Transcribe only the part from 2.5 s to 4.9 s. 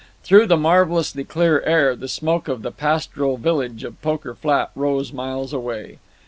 the pastoral village of Poker Flat